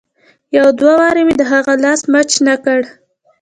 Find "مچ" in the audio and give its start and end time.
2.13-2.31